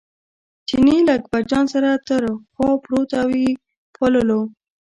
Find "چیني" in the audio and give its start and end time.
0.67-0.97